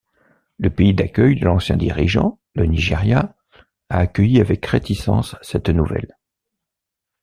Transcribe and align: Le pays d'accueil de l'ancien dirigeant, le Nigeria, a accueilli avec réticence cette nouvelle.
Le 0.57 0.71
pays 0.71 0.95
d'accueil 0.95 1.39
de 1.39 1.45
l'ancien 1.45 1.77
dirigeant, 1.77 2.39
le 2.55 2.65
Nigeria, 2.65 3.35
a 3.89 3.99
accueilli 3.99 4.41
avec 4.41 4.65
réticence 4.65 5.35
cette 5.43 5.69
nouvelle. 5.69 6.17